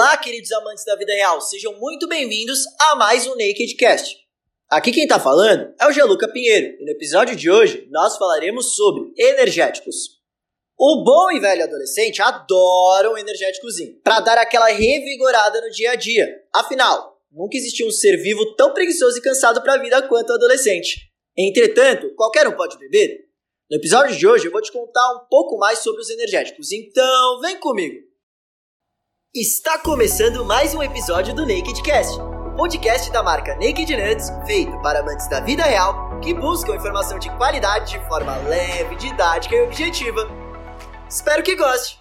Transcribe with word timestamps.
Olá, 0.00 0.16
queridos 0.16 0.50
amantes 0.52 0.82
da 0.82 0.96
vida 0.96 1.12
real, 1.12 1.42
sejam 1.42 1.78
muito 1.78 2.08
bem-vindos 2.08 2.60
a 2.80 2.96
mais 2.96 3.26
um 3.26 3.32
Naked 3.32 3.76
Cast. 3.76 4.16
Aqui 4.70 4.92
quem 4.92 5.06
tá 5.06 5.20
falando 5.20 5.74
é 5.78 5.86
o 5.86 5.92
Gianluca 5.92 6.26
Pinheiro 6.26 6.74
e 6.80 6.84
no 6.86 6.90
episódio 6.92 7.36
de 7.36 7.50
hoje 7.50 7.86
nós 7.90 8.16
falaremos 8.16 8.74
sobre 8.74 9.12
energéticos. 9.14 10.18
O 10.78 11.04
bom 11.04 11.30
e 11.32 11.38
velho 11.38 11.64
adolescente 11.64 12.22
adora 12.22 13.10
um 13.10 13.18
energéticozinho 13.18 14.00
para 14.02 14.20
dar 14.20 14.38
aquela 14.38 14.68
revigorada 14.68 15.60
no 15.60 15.70
dia 15.70 15.90
a 15.90 15.96
dia. 15.96 16.34
Afinal, 16.50 17.20
nunca 17.30 17.58
existiu 17.58 17.86
um 17.86 17.90
ser 17.90 18.16
vivo 18.16 18.54
tão 18.56 18.72
preguiçoso 18.72 19.18
e 19.18 19.22
cansado 19.22 19.60
para 19.60 19.74
a 19.74 19.82
vida 19.82 20.00
quanto 20.08 20.30
o 20.30 20.34
adolescente. 20.36 21.10
Entretanto, 21.36 22.14
qualquer 22.14 22.48
um 22.48 22.56
pode 22.56 22.78
beber? 22.78 23.18
No 23.70 23.76
episódio 23.76 24.16
de 24.16 24.26
hoje 24.26 24.46
eu 24.46 24.50
vou 24.50 24.62
te 24.62 24.72
contar 24.72 25.06
um 25.12 25.26
pouco 25.28 25.58
mais 25.58 25.80
sobre 25.80 26.00
os 26.00 26.08
energéticos, 26.08 26.72
então 26.72 27.38
vem 27.42 27.58
comigo! 27.60 28.09
Está 29.32 29.78
começando 29.78 30.44
mais 30.44 30.74
um 30.74 30.82
episódio 30.82 31.32
do 31.32 31.42
Naked 31.42 31.84
Cast, 31.84 32.18
o 32.20 32.56
podcast 32.56 33.12
da 33.12 33.22
marca 33.22 33.54
Naked 33.54 33.96
Nuts, 33.96 34.28
feito 34.44 34.76
para 34.82 34.98
amantes 34.98 35.28
da 35.28 35.38
vida 35.38 35.62
real 35.62 36.18
que 36.18 36.34
buscam 36.34 36.74
informação 36.74 37.16
de 37.16 37.30
qualidade 37.36 37.92
de 37.92 38.08
forma 38.08 38.36
leve, 38.48 38.96
didática 38.96 39.54
e 39.54 39.62
objetiva. 39.62 40.28
Espero 41.08 41.44
que 41.44 41.54
goste! 41.54 42.00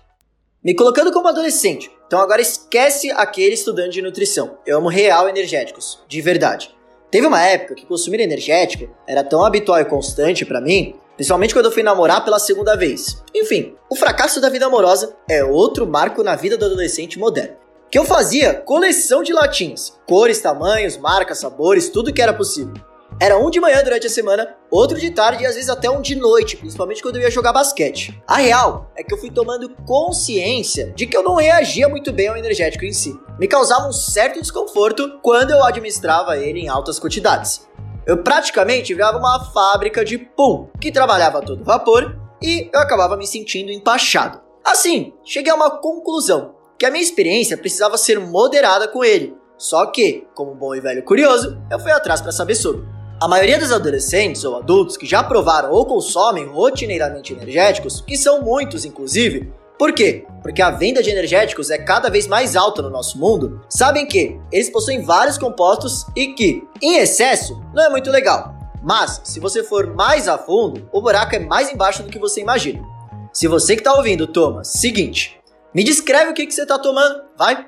Me 0.64 0.74
colocando 0.74 1.12
como 1.12 1.28
adolescente, 1.28 1.92
então 2.08 2.20
agora 2.20 2.42
esquece 2.42 3.12
aquele 3.12 3.54
estudante 3.54 3.92
de 3.92 4.02
nutrição. 4.02 4.58
Eu 4.66 4.80
amo 4.80 4.90
real 4.90 5.30
energéticos, 5.30 6.04
de 6.08 6.22
verdade. 6.22 6.76
Teve 7.12 7.28
uma 7.28 7.46
época 7.46 7.76
que 7.76 7.86
consumir 7.86 8.22
energético 8.22 8.90
era 9.08 9.24
tão 9.24 9.46
habitual 9.46 9.80
e 9.80 9.86
constante 9.86 10.48
para 10.48 10.60
mim 10.60 11.00
principalmente 11.20 11.54
quando 11.54 11.66
eu 11.66 11.72
fui 11.74 11.84
namorar 11.84 12.24
pela 12.24 12.40
segunda 12.40 12.78
vez. 12.78 13.22
Enfim, 13.36 13.76
o 13.90 13.96
fracasso 13.98 14.40
da 14.40 14.50
vida 14.50 14.68
amorosa 14.68 15.18
é 15.30 15.44
outro 15.44 15.86
marco 15.86 16.24
na 16.24 16.34
vida 16.34 16.58
do 16.58 16.64
adolescente 16.64 17.20
moderno. 17.20 17.58
Que 17.92 18.00
eu 18.00 18.06
fazia 18.06 18.54
coleção 18.54 19.22
de 19.22 19.34
latinhas, 19.34 20.00
cores, 20.08 20.40
tamanhos, 20.40 20.96
marcas, 20.96 21.40
sabores, 21.40 21.90
tudo 21.90 22.14
que 22.14 22.22
era 22.22 22.34
possível. 22.34 22.74
Era 23.20 23.38
um 23.38 23.50
de 23.50 23.60
manhã 23.60 23.84
durante 23.84 24.08
a 24.08 24.10
semana, 24.10 24.56
outro 24.72 24.98
de 24.98 25.12
tarde 25.12 25.44
e 25.44 25.46
às 25.46 25.56
vezes 25.56 25.70
até 25.70 25.90
um 25.90 26.00
de 26.00 26.16
noite, 26.16 26.56
principalmente 26.56 27.02
quando 27.02 27.18
eu 27.18 27.24
ia 27.24 27.30
jogar 27.30 27.52
basquete. 27.52 28.18
A 28.26 28.38
real 28.38 28.90
é 28.96 29.04
que 29.04 29.14
eu 29.14 29.18
fui 29.18 29.30
tomando 29.30 29.76
consciência 29.86 30.94
de 30.96 31.06
que 31.06 31.18
eu 31.18 31.24
não 31.24 31.36
reagia 31.36 31.90
muito 31.90 32.14
bem 32.14 32.30
ao 32.30 32.38
energético 32.38 32.86
em 32.86 32.94
si. 32.94 33.14
Me 33.38 33.46
causava 33.46 33.90
um 33.90 33.92
certo 33.92 34.40
desconforto 34.40 35.20
quando 35.22 35.52
eu 35.52 35.62
administrava 35.66 36.38
ele 36.38 36.62
em 36.62 36.70
altas 36.70 36.98
quantidades. 36.98 37.68
Eu 38.10 38.24
praticamente 38.24 38.92
virava 38.92 39.20
uma 39.20 39.52
fábrica 39.54 40.04
de 40.04 40.18
pum, 40.18 40.68
que 40.82 40.92
trabalhava 40.92 41.38
a 41.38 41.42
todo 41.44 41.64
vapor 41.64 42.20
e 42.42 42.68
eu 42.74 42.80
acabava 42.80 43.16
me 43.16 43.28
sentindo 43.28 43.72
empachado. 43.72 44.42
Assim, 44.66 45.14
cheguei 45.24 45.52
a 45.52 45.56
uma 45.56 45.70
conclusão, 45.70 46.56
que 46.80 46.88
a 46.88 46.90
minha 46.90 47.04
experiência 47.04 47.56
precisava 47.56 48.00
ser 48.00 48.20
moderada 48.20 48.88
com 48.88 49.04
ele. 49.04 49.38
Só 49.60 49.86
que, 49.86 50.26
como 50.34 50.56
bom 50.56 50.74
e 50.74 50.82
velho 50.82 51.04
curioso, 51.04 51.62
eu 51.70 51.80
fui 51.80 51.92
atrás 51.92 52.20
para 52.20 52.32
saber 52.32 52.56
sobre. 52.56 52.84
A 53.22 53.28
maioria 53.28 53.60
dos 53.60 53.72
adolescentes 53.72 54.44
ou 54.44 54.56
adultos 54.56 54.98
que 54.98 55.06
já 55.06 55.22
provaram 55.22 55.72
ou 55.72 55.86
consomem 55.86 56.48
rotineiramente 56.48 57.34
energéticos, 57.34 58.02
que 58.02 58.18
são 58.18 58.42
muitos 58.42 58.86
inclusive, 58.86 59.54
por 59.80 59.94
quê? 59.94 60.26
Porque 60.42 60.62
a 60.62 60.72
venda 60.72 61.02
de 61.02 61.10
energéticos 61.10 61.72
é 61.72 61.78
cada 61.78 62.10
vez 62.10 62.28
mais 62.28 62.58
alta 62.58 62.82
no 62.82 62.90
nosso 62.90 63.18
mundo. 63.18 63.62
Sabem 63.70 64.06
que 64.06 64.38
eles 64.52 64.70
possuem 64.70 65.06
vários 65.06 65.38
compostos 65.38 66.06
e 66.18 66.34
que, 66.34 66.62
em 66.82 66.98
excesso, 66.98 67.58
não 67.74 67.86
é 67.86 67.90
muito 67.90 68.12
legal. 68.12 68.54
Mas, 68.84 69.22
se 69.24 69.40
você 69.40 69.64
for 69.64 69.88
mais 69.96 70.28
a 70.28 70.38
fundo, 70.38 70.90
o 70.92 71.02
buraco 71.02 71.34
é 71.34 71.40
mais 71.40 71.72
embaixo 71.72 72.04
do 72.04 72.10
que 72.10 72.20
você 72.20 72.42
imagina. 72.42 72.84
Se 73.32 73.48
você 73.48 73.76
que 73.76 73.80
está 73.80 73.94
ouvindo 73.94 74.28
toma, 74.28 74.66
seguinte, 74.66 75.40
me 75.74 75.82
descreve 75.82 76.32
o 76.32 76.34
que, 76.34 76.46
que 76.46 76.54
você 76.54 76.64
está 76.64 76.78
tomando, 76.78 77.24
vai? 77.38 77.66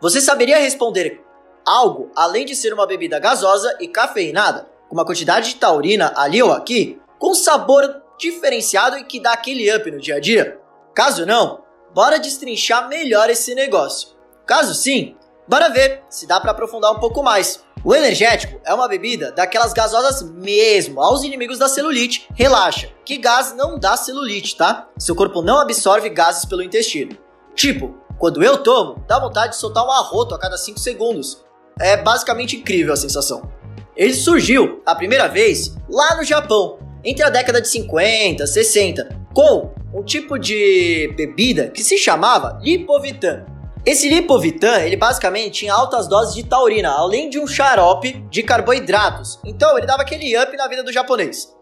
Você 0.00 0.22
saberia 0.22 0.58
responder 0.58 1.20
algo 1.66 2.10
além 2.16 2.46
de 2.46 2.56
ser 2.56 2.72
uma 2.72 2.86
bebida 2.86 3.18
gasosa 3.18 3.76
e 3.80 3.86
cafeinada, 3.86 4.66
com 4.88 4.94
uma 4.94 5.04
quantidade 5.04 5.50
de 5.50 5.56
taurina 5.56 6.10
ali 6.16 6.42
ou 6.42 6.52
aqui, 6.52 6.98
com 7.18 7.34
sabor 7.34 8.02
diferenciado 8.18 8.96
e 8.96 9.04
que 9.04 9.20
dá 9.20 9.34
aquele 9.34 9.70
up 9.76 9.90
no 9.90 10.00
dia 10.00 10.16
a 10.16 10.20
dia? 10.20 10.63
Caso 10.94 11.26
não, 11.26 11.64
bora 11.92 12.20
destrinchar 12.20 12.88
melhor 12.88 13.28
esse 13.28 13.52
negócio. 13.52 14.10
Caso 14.46 14.72
sim, 14.74 15.16
bora 15.48 15.68
ver 15.68 16.04
se 16.08 16.24
dá 16.24 16.38
para 16.38 16.52
aprofundar 16.52 16.92
um 16.92 17.00
pouco 17.00 17.20
mais. 17.20 17.64
O 17.84 17.92
energético 17.92 18.60
é 18.64 18.72
uma 18.72 18.86
bebida 18.86 19.32
daquelas 19.32 19.72
gasosas 19.72 20.22
mesmo, 20.22 21.00
aos 21.00 21.24
inimigos 21.24 21.58
da 21.58 21.68
celulite. 21.68 22.28
Relaxa, 22.34 22.88
que 23.04 23.18
gás 23.18 23.54
não 23.56 23.76
dá 23.76 23.96
celulite, 23.96 24.56
tá? 24.56 24.88
Seu 24.96 25.16
corpo 25.16 25.42
não 25.42 25.58
absorve 25.58 26.08
gases 26.10 26.44
pelo 26.44 26.62
intestino. 26.62 27.18
Tipo, 27.56 27.98
quando 28.16 28.44
eu 28.44 28.62
tomo, 28.62 29.04
dá 29.08 29.18
vontade 29.18 29.54
de 29.54 29.58
soltar 29.58 29.84
um 29.84 29.90
arroto 29.90 30.34
a 30.34 30.38
cada 30.38 30.56
5 30.56 30.78
segundos. 30.78 31.44
É 31.80 31.96
basicamente 31.96 32.56
incrível 32.56 32.92
a 32.92 32.96
sensação. 32.96 33.50
Ele 33.96 34.14
surgiu 34.14 34.80
a 34.86 34.94
primeira 34.94 35.26
vez 35.26 35.74
lá 35.90 36.14
no 36.14 36.22
Japão, 36.22 36.78
entre 37.04 37.24
a 37.24 37.30
década 37.30 37.60
de 37.60 37.68
50, 37.68 38.46
60, 38.46 39.08
com 39.34 39.74
um 39.94 40.02
tipo 40.02 40.36
de 40.36 41.14
bebida 41.16 41.68
que 41.68 41.84
se 41.84 41.96
chamava 41.96 42.58
Lipovitan. 42.60 43.46
Esse 43.86 44.08
Lipovitan, 44.08 44.80
ele 44.80 44.96
basicamente 44.96 45.60
tinha 45.60 45.72
altas 45.72 46.08
doses 46.08 46.34
de 46.34 46.42
taurina, 46.42 46.90
além 46.90 47.30
de 47.30 47.38
um 47.38 47.46
xarope 47.46 48.12
de 48.28 48.42
carboidratos. 48.42 49.38
Então 49.44 49.78
ele 49.78 49.86
dava 49.86 50.02
aquele 50.02 50.36
up 50.36 50.56
na 50.56 50.66
vida 50.66 50.82
do 50.82 50.92
japonês. 50.92 51.54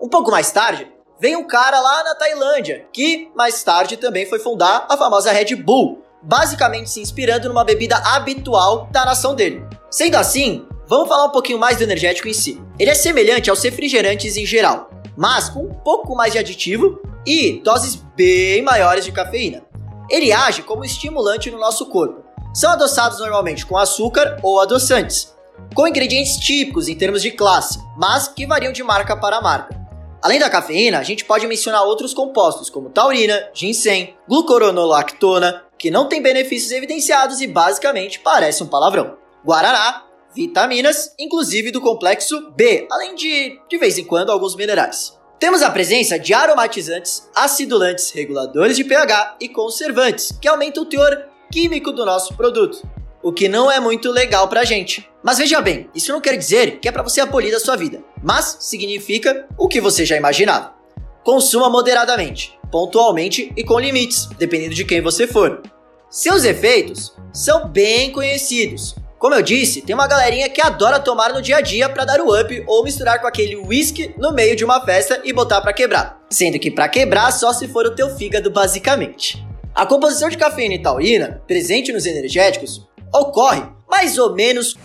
Um 0.00 0.08
pouco 0.08 0.30
mais 0.30 0.50
tarde, 0.52 0.86
veio 1.18 1.38
um 1.38 1.46
cara 1.46 1.80
lá 1.80 2.04
na 2.04 2.14
Tailândia, 2.14 2.86
que 2.92 3.30
mais 3.34 3.62
tarde 3.62 3.96
também 3.96 4.26
foi 4.26 4.38
fundar 4.38 4.86
a 4.90 4.96
famosa 4.96 5.32
Red 5.32 5.56
Bull, 5.56 6.02
basicamente 6.22 6.90
se 6.90 7.00
inspirando 7.00 7.48
numa 7.48 7.64
bebida 7.64 7.96
habitual 7.96 8.88
da 8.92 9.06
nação 9.06 9.34
dele. 9.34 9.64
Sendo 9.90 10.16
assim, 10.16 10.66
vamos 10.86 11.08
falar 11.08 11.24
um 11.24 11.32
pouquinho 11.32 11.58
mais 11.58 11.78
do 11.78 11.84
energético 11.84 12.28
em 12.28 12.34
si. 12.34 12.60
Ele 12.78 12.90
é 12.90 12.94
semelhante 12.94 13.48
aos 13.48 13.62
refrigerantes 13.62 14.36
em 14.36 14.44
geral, 14.44 14.90
mas 15.16 15.48
com 15.48 15.60
um 15.60 15.74
pouco 15.74 16.14
mais 16.14 16.32
de 16.32 16.38
aditivo 16.38 17.00
e 17.28 17.60
doses 17.60 17.94
bem 18.16 18.62
maiores 18.62 19.04
de 19.04 19.12
cafeína. 19.12 19.62
Ele 20.08 20.32
age 20.32 20.62
como 20.62 20.82
estimulante 20.82 21.50
no 21.50 21.58
nosso 21.58 21.84
corpo. 21.86 22.24
São 22.54 22.70
adoçados 22.70 23.18
normalmente 23.18 23.66
com 23.66 23.76
açúcar 23.76 24.38
ou 24.42 24.58
adoçantes, 24.58 25.36
com 25.74 25.86
ingredientes 25.86 26.38
típicos 26.38 26.88
em 26.88 26.94
termos 26.94 27.20
de 27.20 27.30
classe, 27.30 27.78
mas 27.98 28.28
que 28.28 28.46
variam 28.46 28.72
de 28.72 28.82
marca 28.82 29.14
para 29.14 29.42
marca. 29.42 29.76
Além 30.22 30.40
da 30.40 30.48
cafeína, 30.48 30.98
a 30.98 31.02
gente 31.02 31.26
pode 31.26 31.46
mencionar 31.46 31.84
outros 31.84 32.14
compostos 32.14 32.70
como 32.70 32.88
taurina, 32.88 33.50
ginseng, 33.52 34.14
glucoronolactona, 34.26 35.64
que 35.78 35.90
não 35.90 36.08
têm 36.08 36.22
benefícios 36.22 36.72
evidenciados 36.72 37.42
e 37.42 37.46
basicamente 37.46 38.20
parece 38.20 38.62
um 38.62 38.66
palavrão. 38.66 39.18
Guaraná, 39.44 40.06
vitaminas, 40.34 41.14
inclusive 41.18 41.70
do 41.70 41.80
complexo 41.80 42.50
B, 42.56 42.88
além 42.90 43.14
de, 43.14 43.60
de 43.68 43.76
vez 43.76 43.98
em 43.98 44.04
quando, 44.04 44.32
alguns 44.32 44.56
minerais. 44.56 45.18
Temos 45.38 45.62
a 45.62 45.70
presença 45.70 46.18
de 46.18 46.34
aromatizantes, 46.34 47.28
acidulantes, 47.32 48.10
reguladores 48.10 48.76
de 48.76 48.82
pH 48.82 49.36
e 49.40 49.48
conservantes, 49.48 50.36
que 50.40 50.48
aumentam 50.48 50.82
o 50.82 50.86
teor 50.86 51.28
químico 51.50 51.92
do 51.92 52.04
nosso 52.04 52.34
produto, 52.34 52.82
o 53.22 53.32
que 53.32 53.48
não 53.48 53.70
é 53.70 53.78
muito 53.78 54.10
legal 54.10 54.48
pra 54.48 54.64
gente. 54.64 55.08
Mas 55.22 55.38
veja 55.38 55.60
bem, 55.60 55.88
isso 55.94 56.12
não 56.12 56.20
quer 56.20 56.36
dizer 56.36 56.80
que 56.80 56.88
é 56.88 56.92
para 56.92 57.04
você 57.04 57.20
abolir 57.20 57.52
da 57.52 57.60
sua 57.60 57.76
vida, 57.76 58.02
mas 58.20 58.56
significa 58.60 59.46
o 59.56 59.68
que 59.68 59.80
você 59.80 60.04
já 60.04 60.16
imaginava. 60.16 60.74
Consuma 61.22 61.70
moderadamente, 61.70 62.58
pontualmente 62.68 63.52
e 63.56 63.62
com 63.62 63.78
limites, 63.78 64.26
dependendo 64.38 64.74
de 64.74 64.84
quem 64.84 65.00
você 65.00 65.24
for. 65.24 65.62
Seus 66.10 66.42
efeitos 66.42 67.14
são 67.32 67.68
bem 67.68 68.10
conhecidos, 68.10 68.96
como 69.18 69.34
eu 69.34 69.42
disse, 69.42 69.82
tem 69.82 69.94
uma 69.94 70.06
galerinha 70.06 70.48
que 70.48 70.60
adora 70.60 71.00
tomar 71.00 71.32
no 71.32 71.42
dia 71.42 71.56
a 71.56 71.60
dia 71.60 71.88
para 71.88 72.04
dar 72.04 72.20
o 72.20 72.40
up 72.40 72.64
ou 72.68 72.84
misturar 72.84 73.20
com 73.20 73.26
aquele 73.26 73.56
whisky 73.56 74.14
no 74.16 74.32
meio 74.32 74.54
de 74.54 74.64
uma 74.64 74.80
festa 74.84 75.20
e 75.24 75.32
botar 75.32 75.60
para 75.60 75.72
quebrar. 75.72 76.22
Sendo 76.30 76.58
que 76.58 76.70
para 76.70 76.88
quebrar 76.88 77.32
só 77.32 77.52
se 77.52 77.66
for 77.66 77.84
o 77.84 77.94
teu 77.94 78.14
fígado 78.16 78.48
basicamente. 78.48 79.44
A 79.74 79.84
composição 79.84 80.28
de 80.28 80.36
cafeína 80.36 80.74
e 80.74 80.82
taurina, 80.82 81.42
presente 81.48 81.92
nos 81.92 82.06
energéticos, 82.06 82.86
ocorre 83.12 83.64
mais 83.88 84.18
ou 84.18 84.34
menos 84.34 84.76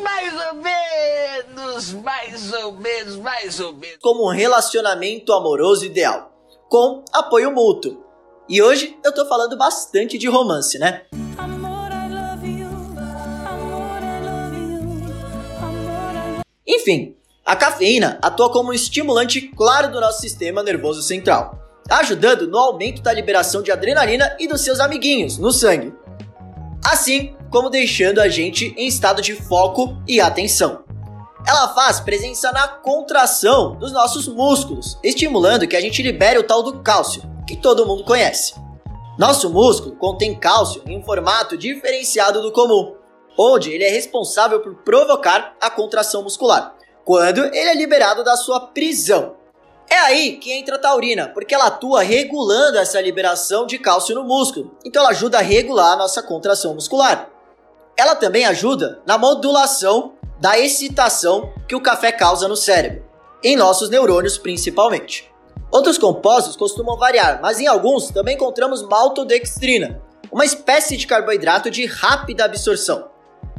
mais 0.00 0.32
ou 0.46 0.54
menos, 0.54 1.92
mais 1.92 2.52
ou 2.52 2.72
menos, 2.72 3.16
mais 3.16 3.60
ou 3.60 3.72
menos. 3.72 3.98
Como 4.00 4.28
um 4.28 4.32
relacionamento 4.32 5.32
amoroso 5.32 5.84
ideal, 5.84 6.32
com 6.68 7.04
apoio 7.12 7.50
mútuo. 7.50 8.04
E 8.48 8.62
hoje 8.62 8.96
eu 9.04 9.12
tô 9.12 9.26
falando 9.26 9.56
bastante 9.56 10.16
de 10.16 10.28
romance, 10.28 10.78
né? 10.78 11.02
Enfim, 16.68 17.16
a 17.46 17.56
cafeína 17.56 18.18
atua 18.20 18.52
como 18.52 18.68
um 18.68 18.74
estimulante 18.74 19.40
claro 19.40 19.90
do 19.90 19.98
nosso 19.98 20.20
sistema 20.20 20.62
nervoso 20.62 21.00
central, 21.00 21.58
ajudando 21.88 22.46
no 22.46 22.58
aumento 22.58 23.00
da 23.00 23.10
liberação 23.10 23.62
de 23.62 23.72
adrenalina 23.72 24.36
e 24.38 24.46
dos 24.46 24.60
seus 24.60 24.78
amiguinhos 24.78 25.38
no 25.38 25.50
sangue, 25.50 25.94
assim 26.84 27.34
como 27.50 27.70
deixando 27.70 28.20
a 28.20 28.28
gente 28.28 28.74
em 28.76 28.86
estado 28.86 29.22
de 29.22 29.34
foco 29.34 29.96
e 30.06 30.20
atenção. 30.20 30.84
Ela 31.46 31.68
faz 31.68 32.00
presença 32.00 32.52
na 32.52 32.68
contração 32.68 33.76
dos 33.76 33.90
nossos 33.90 34.28
músculos, 34.28 34.98
estimulando 35.02 35.66
que 35.66 35.76
a 35.76 35.80
gente 35.80 36.02
libere 36.02 36.38
o 36.38 36.42
tal 36.42 36.62
do 36.62 36.82
cálcio, 36.82 37.22
que 37.46 37.56
todo 37.56 37.86
mundo 37.86 38.04
conhece. 38.04 38.54
Nosso 39.18 39.48
músculo 39.48 39.96
contém 39.96 40.38
cálcio 40.38 40.82
em 40.86 40.98
um 40.98 41.02
formato 41.02 41.56
diferenciado 41.56 42.42
do 42.42 42.52
comum, 42.52 42.97
onde 43.38 43.70
ele 43.70 43.84
é 43.84 43.90
responsável 43.90 44.60
por 44.60 44.74
provocar 44.76 45.54
a 45.60 45.70
contração 45.70 46.24
muscular, 46.24 46.74
quando 47.04 47.44
ele 47.44 47.70
é 47.70 47.74
liberado 47.74 48.24
da 48.24 48.36
sua 48.36 48.58
prisão. 48.58 49.36
É 49.88 49.96
aí 50.00 50.36
que 50.36 50.52
entra 50.52 50.74
a 50.74 50.78
taurina, 50.78 51.28
porque 51.28 51.54
ela 51.54 51.68
atua 51.68 52.02
regulando 52.02 52.76
essa 52.76 53.00
liberação 53.00 53.64
de 53.64 53.78
cálcio 53.78 54.14
no 54.14 54.24
músculo, 54.24 54.76
então 54.84 55.00
ela 55.00 55.12
ajuda 55.12 55.38
a 55.38 55.42
regular 55.42 55.92
a 55.92 55.96
nossa 55.96 56.22
contração 56.22 56.74
muscular. 56.74 57.30
Ela 57.96 58.14
também 58.14 58.44
ajuda 58.44 59.00
na 59.06 59.16
modulação 59.16 60.12
da 60.40 60.58
excitação 60.58 61.52
que 61.66 61.74
o 61.74 61.80
café 61.80 62.12
causa 62.12 62.46
no 62.46 62.56
cérebro, 62.56 63.04
em 63.42 63.56
nossos 63.56 63.88
neurônios 63.88 64.36
principalmente. 64.36 65.32
Outros 65.70 65.96
compostos 65.96 66.56
costumam 66.56 66.96
variar, 66.96 67.40
mas 67.40 67.60
em 67.60 67.66
alguns 67.66 68.08
também 68.08 68.34
encontramos 68.34 68.82
maltodextrina, 68.82 70.02
uma 70.30 70.44
espécie 70.44 70.96
de 70.96 71.06
carboidrato 71.06 71.70
de 71.70 71.86
rápida 71.86 72.44
absorção, 72.44 73.08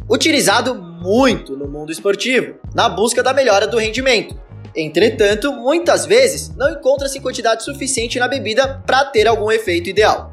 utilizado 0.09 0.75
muito 0.75 1.55
no 1.55 1.67
mundo 1.67 1.91
esportivo, 1.91 2.55
na 2.73 2.89
busca 2.89 3.21
da 3.21 3.33
melhora 3.33 3.67
do 3.67 3.77
rendimento 3.77 4.35
Entretanto, 4.75 5.51
muitas 5.51 6.05
vezes 6.05 6.55
não 6.55 6.71
encontra-se 6.71 7.19
quantidade 7.19 7.63
suficiente 7.63 8.19
na 8.19 8.27
bebida 8.27 8.81
para 8.85 9.05
ter 9.05 9.27
algum 9.27 9.51
efeito 9.51 9.89
ideal. 9.89 10.31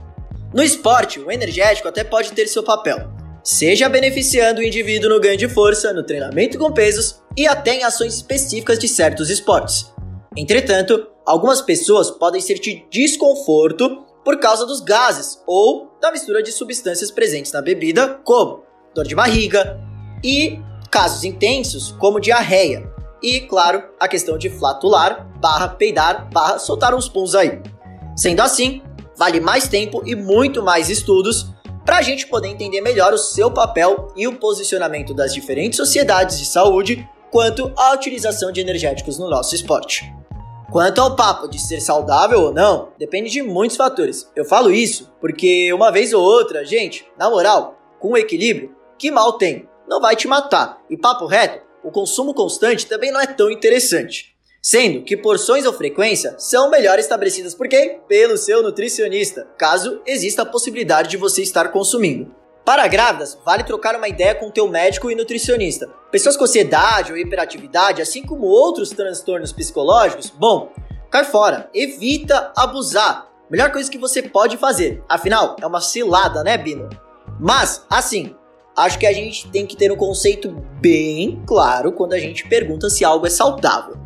No 0.55 0.62
esporte, 0.62 1.19
o 1.19 1.31
energético 1.31 1.88
até 1.88 2.05
pode 2.05 2.32
ter 2.32 2.46
seu 2.46 2.62
papel, 2.62 3.11
seja 3.43 3.88
beneficiando 3.88 4.61
o 4.61 4.64
indivíduo 4.64 5.11
no 5.11 5.20
ganho 5.20 5.37
de 5.37 5.49
força, 5.49 5.93
no 5.93 6.05
treinamento 6.05 6.58
com 6.58 6.73
pesos 6.73 7.20
e 7.37 7.46
até 7.46 7.75
em 7.75 7.84
ações 7.84 8.14
específicas 8.14 8.78
de 8.78 8.88
certos 8.88 9.31
esportes. 9.31 9.93
Entretanto, 10.37 11.08
algumas 11.25 11.62
pessoas 11.62 12.11
podem 12.11 12.40
sentir 12.40 12.87
desconforto 12.90 14.05
por 14.25 14.38
causa 14.38 14.67
dos 14.67 14.81
gases 14.81 15.40
ou 15.46 15.96
da 16.00 16.12
mistura 16.12 16.43
de 16.43 16.52
substâncias 16.52 17.11
presentes 17.11 17.52
na 17.52 17.62
bebida, 17.62 18.20
como 18.25 18.65
dor 18.96 19.06
de 19.06 19.14
barriga 19.14 19.78
e 20.25 20.58
casos 20.90 21.22
intensos 21.25 21.94
como 21.98 22.19
diarreia, 22.19 22.90
e, 23.22 23.40
claro, 23.40 23.82
a 23.98 24.08
questão 24.08 24.37
de 24.38 24.50
flatular, 24.50 25.26
barra 25.40 25.69
peidar, 25.69 26.28
barra 26.31 26.58
soltar 26.58 26.94
uns 26.94 27.08
puns 27.08 27.34
aí. 27.34 27.60
Sendo 28.16 28.40
assim, 28.40 28.82
vale 29.16 29.40
mais 29.40 29.69
tempo 29.69 30.02
e 30.06 30.14
muito 30.14 30.62
mais 30.62 30.88
estudos 30.88 31.50
para 31.84 31.98
a 31.98 32.02
gente 32.02 32.26
poder 32.26 32.48
entender 32.48 32.81
melhor 32.81 33.12
o 33.12 33.19
seu 33.19 33.50
papel 33.50 34.12
e 34.16 34.26
o 34.26 34.37
posicionamento 34.37 35.14
das 35.14 35.32
diferentes 35.32 35.76
sociedades 35.76 36.38
de 36.38 36.46
saúde 36.46 37.08
quanto 37.31 37.72
à 37.76 37.94
utilização 37.94 38.50
de 38.50 38.60
energéticos 38.60 39.19
no 39.19 39.28
nosso 39.28 39.54
esporte. 39.54 40.12
Quanto 40.70 41.00
ao 41.00 41.14
papo 41.14 41.49
de 41.49 41.60
ser 41.60 41.81
saudável 41.81 42.40
ou 42.40 42.52
não, 42.52 42.88
depende 42.99 43.31
de 43.31 43.40
muitos 43.40 43.76
fatores. 43.76 44.31
Eu 44.34 44.44
falo 44.44 44.70
isso 44.70 45.12
porque 45.20 45.72
uma 45.72 45.92
vez 45.92 46.12
ou 46.12 46.22
outra, 46.22 46.64
gente, 46.64 47.06
na 47.19 47.31
moral, 47.31 47.78
com 48.00 48.16
equilíbrio, 48.16 48.75
que 48.98 49.10
mal 49.10 49.34
tem? 49.34 49.69
Não 49.88 50.00
vai 50.00 50.16
te 50.16 50.26
matar. 50.26 50.82
E 50.90 50.96
papo 50.96 51.26
reto, 51.26 51.64
o 51.82 51.90
consumo 51.90 52.34
constante 52.34 52.87
também 52.87 53.12
não 53.12 53.20
é 53.20 53.26
tão 53.26 53.50
interessante. 53.50 54.37
Sendo 54.60 55.04
que 55.04 55.16
porções 55.16 55.64
ou 55.64 55.72
frequência 55.72 56.34
são 56.38 56.69
melhor 56.69 56.98
estabelecidas 56.98 57.54
por 57.54 57.69
quem? 57.69 58.00
Pelo 58.08 58.37
seu 58.37 58.62
nutricionista, 58.64 59.46
caso 59.56 60.02
exista 60.04 60.43
a 60.43 60.46
possibilidade 60.46 61.08
de 61.08 61.16
você 61.16 61.40
estar 61.40 61.69
consumindo. 61.69 62.34
Para 62.64 62.88
grávidas, 62.88 63.38
vale 63.44 63.62
trocar 63.62 63.94
uma 63.94 64.08
ideia 64.08 64.34
com 64.34 64.48
o 64.48 64.50
teu 64.50 64.66
médico 64.66 65.08
e 65.08 65.14
nutricionista. 65.14 65.88
Pessoas 66.10 66.37
com 66.37 66.42
ansiedade 66.42 67.12
ou 67.12 67.19
hiperatividade, 67.19 68.02
assim 68.02 68.25
como 68.25 68.44
outros 68.46 68.90
transtornos 68.90 69.52
psicológicos, 69.52 70.31
bom, 70.31 70.72
cai 71.08 71.22
fora, 71.22 71.70
evita 71.72 72.50
abusar. 72.56 73.31
Melhor 73.49 73.70
coisa 73.70 73.88
que 73.88 73.96
você 73.96 74.20
pode 74.20 74.56
fazer. 74.56 75.00
Afinal, 75.08 75.54
é 75.62 75.66
uma 75.66 75.81
cilada, 75.81 76.42
né, 76.42 76.58
Bino? 76.58 76.90
Mas, 77.38 77.87
assim, 77.88 78.34
acho 78.76 78.99
que 78.99 79.06
a 79.06 79.12
gente 79.12 79.49
tem 79.49 79.67
que 79.67 79.76
ter 79.76 79.90
um 79.90 79.96
conceito 79.96 80.50
bem 80.81 81.43
claro 81.46 81.93
quando 81.93 82.12
a 82.12 82.19
gente 82.19 82.46
pergunta 82.49 82.90
se 82.90 83.05
algo 83.05 83.26
é 83.26 83.31
saudável. 83.31 83.96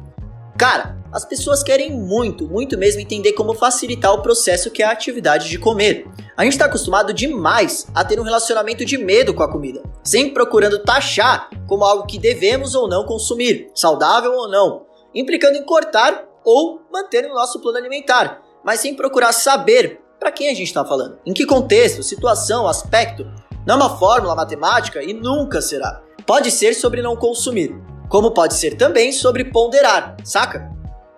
Cara, 0.57 0.99
as 1.13 1.25
pessoas 1.25 1.63
querem 1.63 1.91
muito, 1.91 2.47
muito 2.47 2.79
mesmo 2.79 3.01
entender 3.01 3.33
como 3.33 3.55
facilitar 3.55 4.13
o 4.13 4.23
processo 4.23 4.71
que 4.71 4.83
é 4.83 4.87
a 4.87 4.93
atividade 4.93 5.49
de 5.49 5.59
comer. 5.59 6.07
A 6.37 6.45
gente 6.45 6.53
está 6.53 6.67
acostumado 6.67 7.13
demais 7.13 7.87
a 7.95 8.05
ter 8.05 8.21
um 8.21 8.23
relacionamento 8.23 8.85
de 8.85 8.97
medo 8.97 9.35
com 9.35 9.43
a 9.43 9.51
comida, 9.51 9.83
sempre 10.05 10.35
procurando 10.35 10.79
taxar 10.79 11.51
como 11.67 11.85
algo 11.85 12.07
que 12.07 12.19
devemos 12.19 12.75
ou 12.75 12.89
não 12.89 13.05
consumir, 13.05 13.71
saudável 13.75 14.33
ou 14.33 14.49
não, 14.49 14.87
implicando 15.15 15.57
em 15.57 15.65
cortar 15.65 16.29
ou 16.45 16.81
manter 16.93 17.23
no 17.23 17.35
nosso 17.35 17.61
plano 17.61 17.79
alimentar, 17.79 18.43
mas 18.65 18.81
sem 18.81 18.95
procurar 18.95 19.33
saber 19.33 20.01
para 20.19 20.31
quem 20.31 20.49
a 20.49 20.55
gente 20.55 20.69
está 20.69 20.85
falando, 20.85 21.19
em 21.27 21.33
que 21.33 21.47
contexto, 21.47 22.03
situação, 22.03 22.69
aspecto, 22.69 23.27
não 23.67 23.75
é 23.75 23.77
uma 23.79 23.99
fórmula 23.99 24.35
matemática 24.35 25.03
e 25.03 25.13
nunca 25.13 25.61
será. 25.61 26.03
Pode 26.27 26.51
ser 26.51 26.75
sobre 26.75 27.03
não 27.03 27.17
consumir, 27.17 27.75
como 28.09 28.33
pode 28.33 28.55
ser 28.55 28.77
também 28.77 29.13
sobre 29.13 29.45
ponderar, 29.45 30.17
saca? 30.25 30.71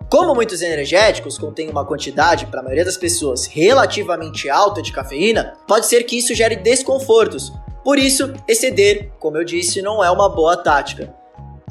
Como 0.09 0.35
muitos 0.35 0.61
energéticos 0.61 1.39
contêm 1.39 1.69
uma 1.69 1.85
quantidade, 1.85 2.45
para 2.45 2.59
a 2.59 2.63
maioria 2.63 2.85
das 2.85 2.97
pessoas, 2.97 3.47
relativamente 3.47 4.47
alta 4.47 4.79
de 4.79 4.91
cafeína, 4.91 5.57
pode 5.67 5.87
ser 5.87 6.03
que 6.03 6.17
isso 6.17 6.35
gere 6.35 6.55
desconfortos. 6.55 7.51
Por 7.83 7.97
isso, 7.97 8.31
exceder, 8.47 9.11
como 9.19 9.37
eu 9.37 9.43
disse, 9.43 9.81
não 9.81 10.03
é 10.03 10.11
uma 10.11 10.29
boa 10.29 10.55
tática. 10.55 11.11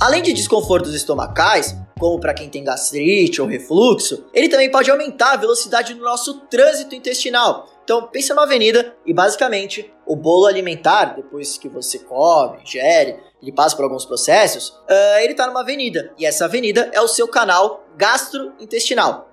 Além 0.01 0.23
de 0.23 0.33
desconfortos 0.33 0.93
estomacais, 0.93 1.77
como 1.97 2.19
para 2.19 2.35
quem 2.35 2.49
tem 2.49 2.65
gastrite 2.65 3.41
ou 3.41 3.47
refluxo, 3.47 4.25
ele 4.35 4.49
também 4.49 4.69
pode 4.69 4.91
aumentar 4.91 5.35
a 5.35 5.37
velocidade 5.37 5.95
do 5.95 6.03
nosso 6.03 6.41
trânsito 6.51 6.97
intestinal. 6.97 7.69
Então, 7.85 8.07
pensa 8.09 8.35
numa 8.35 8.45
avenida 8.45 8.95
e 9.05 9.13
basicamente 9.13 9.93
o 10.07 10.15
bolo 10.15 10.47
alimentar, 10.47 11.17
depois 11.17 11.59
que 11.59 11.69
você 11.69 11.99
come, 11.99 12.63
ingere, 12.63 13.19
ele 13.41 13.53
passa 13.53 13.75
por 13.75 13.85
alguns 13.85 14.05
processos, 14.05 14.69
uh, 14.71 15.19
ele 15.21 15.33
está 15.33 15.47
numa 15.47 15.61
avenida. 15.61 16.13
E 16.19 16.25
essa 16.25 16.45
avenida 16.45 16.91
é 16.93 17.01
o 17.01 17.09
seu 17.09 17.27
canal 17.27 17.85
gastrointestinal. 17.97 19.29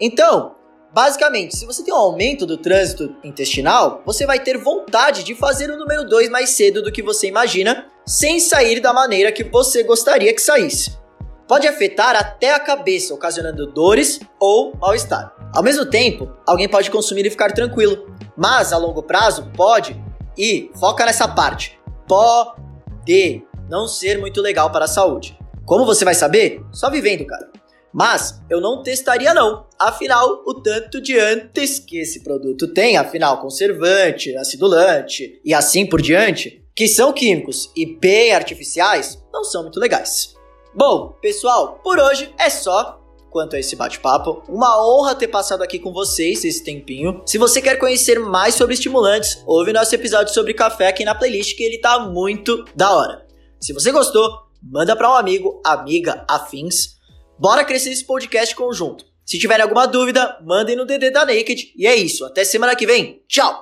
Então, 0.00 0.56
basicamente, 0.92 1.56
se 1.56 1.64
você 1.64 1.84
tem 1.84 1.94
um 1.94 1.98
aumento 1.98 2.44
do 2.44 2.56
trânsito 2.56 3.14
intestinal, 3.22 4.02
você 4.04 4.26
vai 4.26 4.40
ter 4.40 4.58
vontade 4.58 5.22
de 5.22 5.34
fazer 5.34 5.70
o 5.70 5.78
número 5.78 6.04
2 6.08 6.28
mais 6.28 6.50
cedo 6.50 6.82
do 6.82 6.90
que 6.90 7.02
você 7.02 7.28
imagina, 7.28 7.86
sem 8.04 8.40
sair 8.40 8.80
da 8.80 8.92
maneira 8.92 9.30
que 9.30 9.44
você 9.44 9.84
gostaria 9.84 10.34
que 10.34 10.42
saísse 10.42 11.02
pode 11.52 11.68
afetar 11.68 12.16
até 12.16 12.54
a 12.54 12.58
cabeça, 12.58 13.12
ocasionando 13.12 13.66
dores 13.66 14.20
ou 14.40 14.74
mal-estar. 14.76 15.41
Ao 15.52 15.62
mesmo 15.62 15.84
tempo, 15.84 16.30
alguém 16.46 16.68
pode 16.68 16.90
consumir 16.90 17.26
e 17.26 17.30
ficar 17.30 17.52
tranquilo, 17.52 18.06
mas 18.36 18.72
a 18.72 18.78
longo 18.78 19.02
prazo 19.02 19.50
pode, 19.54 20.00
e 20.36 20.70
foca 20.80 21.04
nessa 21.04 21.28
parte, 21.28 21.78
pode 22.08 23.44
não 23.68 23.86
ser 23.86 24.18
muito 24.18 24.40
legal 24.40 24.70
para 24.70 24.86
a 24.86 24.88
saúde. 24.88 25.38
Como 25.66 25.84
você 25.84 26.04
vai 26.04 26.14
saber? 26.14 26.62
Só 26.72 26.90
vivendo, 26.90 27.26
cara. 27.26 27.50
Mas 27.92 28.42
eu 28.48 28.60
não 28.60 28.82
testaria 28.82 29.34
não. 29.34 29.66
Afinal, 29.78 30.42
o 30.46 30.54
tanto 30.54 31.00
de 31.00 31.18
antes 31.18 31.78
que 31.78 31.98
esse 31.98 32.24
produto 32.24 32.72
tem, 32.72 32.96
afinal, 32.96 33.38
conservante, 33.38 34.34
acidulante 34.36 35.38
e 35.44 35.52
assim 35.52 35.84
por 35.84 36.00
diante, 36.00 36.64
que 36.74 36.88
são 36.88 37.12
químicos 37.12 37.70
e 37.76 37.84
bem 37.84 38.32
artificiais, 38.32 39.22
não 39.30 39.44
são 39.44 39.64
muito 39.64 39.78
legais. 39.78 40.34
Bom, 40.74 41.14
pessoal, 41.20 41.78
por 41.84 41.98
hoje 41.98 42.34
é 42.38 42.48
só 42.48 43.01
quanto 43.32 43.56
a 43.56 43.58
esse 43.58 43.74
bate-papo. 43.74 44.42
Uma 44.48 44.80
honra 44.86 45.14
ter 45.14 45.28
passado 45.28 45.62
aqui 45.62 45.78
com 45.78 45.92
vocês 45.92 46.44
esse 46.44 46.62
tempinho. 46.62 47.22
Se 47.26 47.38
você 47.38 47.60
quer 47.60 47.78
conhecer 47.78 48.20
mais 48.20 48.54
sobre 48.54 48.74
estimulantes, 48.74 49.42
ouve 49.46 49.72
nosso 49.72 49.94
episódio 49.94 50.32
sobre 50.32 50.54
café 50.54 50.86
aqui 50.86 51.04
na 51.04 51.14
playlist 51.14 51.56
que 51.56 51.62
ele 51.62 51.78
tá 51.78 51.98
muito 51.98 52.64
da 52.76 52.94
hora. 52.94 53.26
Se 53.58 53.72
você 53.72 53.90
gostou, 53.90 54.30
manda 54.62 54.94
para 54.94 55.10
um 55.10 55.14
amigo, 55.14 55.60
amiga, 55.64 56.24
afins. 56.28 56.98
Bora 57.38 57.64
crescer 57.64 57.90
esse 57.90 58.06
podcast 58.06 58.54
conjunto. 58.54 59.04
Se 59.24 59.38
tiverem 59.38 59.62
alguma 59.62 59.86
dúvida, 59.86 60.38
mandem 60.44 60.76
no 60.76 60.84
DD 60.84 61.10
da 61.10 61.24
Naked. 61.24 61.72
E 61.76 61.86
é 61.86 61.96
isso, 61.96 62.24
até 62.24 62.44
semana 62.44 62.76
que 62.76 62.86
vem. 62.86 63.22
Tchau! 63.26 63.60